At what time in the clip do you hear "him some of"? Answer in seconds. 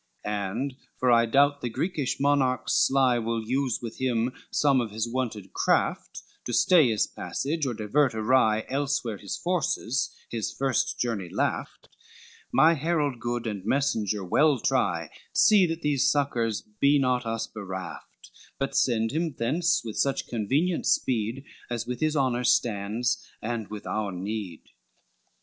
3.99-4.89